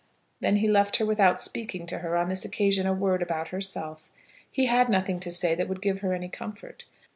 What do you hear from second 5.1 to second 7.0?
to say that would give her any comfort.